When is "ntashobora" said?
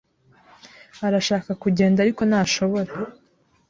2.29-2.91